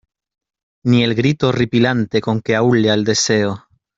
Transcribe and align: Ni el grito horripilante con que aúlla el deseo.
Ni 0.83 1.03
el 1.03 1.13
grito 1.13 1.49
horripilante 1.49 2.21
con 2.21 2.41
que 2.41 2.55
aúlla 2.55 2.95
el 2.95 3.03
deseo. 3.03 3.67